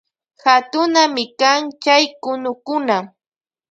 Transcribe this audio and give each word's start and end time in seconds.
Katunami 0.41 1.23
kan 1.39 1.61
chay 1.83 2.03
kunukuna. 2.23 2.97